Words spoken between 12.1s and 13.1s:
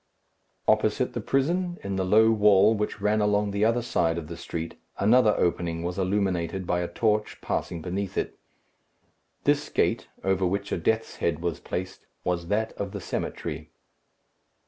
was that of the